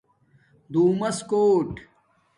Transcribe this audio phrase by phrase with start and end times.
[0.71, 1.69] دُݸمس کوٹ